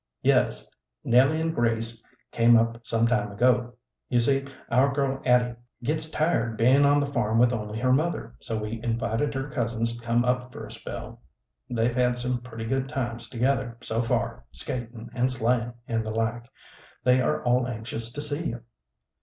[0.23, 0.67] "Yes,
[1.03, 2.01] Nellie and Grace
[2.31, 3.75] came up some time ago.
[4.09, 8.33] You see, our girl, Addie, gits tired being on the farm with only her mother,
[8.39, 11.21] so we invited her cousins to come up for a spell.
[11.69, 16.49] They've had some pretty good times together, so far, skatin' and sleighin', and the like.
[17.03, 18.63] They are all anxious to see you."